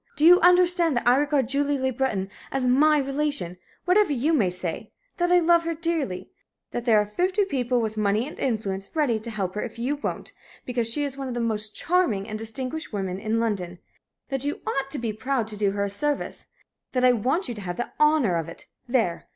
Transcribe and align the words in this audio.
Do 0.15 0.25
you 0.25 0.41
understand 0.41 0.97
that 0.97 1.07
I 1.07 1.15
regard 1.15 1.47
Julie 1.47 1.77
Le 1.77 1.93
Breton 1.93 2.31
as 2.51 2.65
my 2.65 2.97
relation, 2.97 3.59
whatever 3.85 4.11
you 4.11 4.33
may 4.33 4.49
say 4.49 4.91
that 5.17 5.31
I 5.31 5.37
love 5.37 5.63
her 5.63 5.75
dearly 5.75 6.31
that 6.71 6.85
there 6.85 6.99
are 6.99 7.05
fifty 7.05 7.45
people 7.45 7.79
with 7.79 7.97
money 7.97 8.27
and 8.27 8.39
influence 8.39 8.89
ready 8.95 9.19
to 9.19 9.29
help 9.29 9.53
her 9.53 9.61
if 9.61 9.77
you 9.77 9.97
won't, 9.97 10.33
because 10.65 10.87
she 10.91 11.03
is 11.03 11.17
one 11.17 11.27
of 11.27 11.35
the 11.35 11.39
most 11.39 11.75
charming 11.75 12.27
and 12.27 12.39
distinguished 12.39 12.91
women 12.91 13.19
in 13.19 13.39
London 13.39 13.77
that 14.29 14.43
you 14.43 14.61
ought 14.65 14.89
to 14.89 14.97
be 14.97 15.13
proud 15.13 15.47
to 15.49 15.55
do 15.55 15.69
her 15.73 15.83
a 15.83 15.89
service 15.91 16.47
that 16.93 17.05
I 17.05 17.13
want 17.13 17.47
you 17.47 17.53
to 17.53 17.61
have 17.61 17.77
the 17.77 17.91
honor 17.99 18.37
of 18.37 18.49
it 18.49 18.65
there! 18.89 19.27